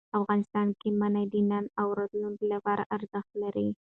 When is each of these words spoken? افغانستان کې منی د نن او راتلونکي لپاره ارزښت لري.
افغانستان 0.19 0.67
کې 0.79 0.89
منی 0.99 1.25
د 1.33 1.35
نن 1.49 1.65
او 1.79 1.87
راتلونکي 1.99 2.45
لپاره 2.53 2.87
ارزښت 2.95 3.31
لري. 3.43 3.67